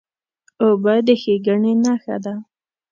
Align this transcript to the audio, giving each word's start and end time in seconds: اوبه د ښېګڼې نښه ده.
اوبه 0.63 0.93
د 1.05 1.07
ښېګڼې 1.21 1.73
نښه 1.83 2.17
ده. 2.23 2.33